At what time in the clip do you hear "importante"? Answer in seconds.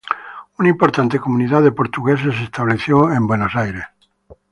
0.69-1.19